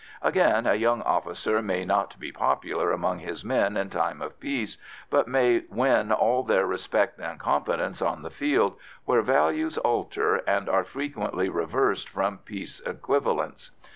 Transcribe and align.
Again, 0.23 0.65
a 0.65 0.73
young 0.73 1.03
officer 1.03 1.61
may 1.61 1.85
not 1.85 2.17
be 2.19 2.31
popular 2.31 2.91
among 2.91 3.19
his 3.19 3.45
men 3.45 3.77
in 3.77 3.91
time 3.91 4.19
of 4.19 4.39
peace, 4.39 4.79
but 5.11 5.27
may 5.27 5.61
win 5.69 6.11
all 6.11 6.41
their 6.41 6.65
respect 6.65 7.19
and 7.19 7.39
confidence 7.39 8.01
on 8.01 8.23
the 8.23 8.31
field, 8.31 8.77
where 9.05 9.21
values 9.21 9.77
alter 9.77 10.37
and 10.49 10.67
are 10.67 10.83
frequently 10.83 11.49
reversed 11.49 12.09
from 12.09 12.39
peace 12.39 12.79
equivalents. 12.79 13.69